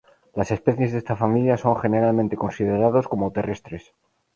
Las 0.33 0.49
especies 0.49 0.91
de 0.91 0.97
esta 0.97 1.15
familia 1.15 1.57
son 1.57 1.75
generalmente 1.77 2.35
considerados 2.35 3.07
como 3.07 3.31
terrestres. 3.31 3.93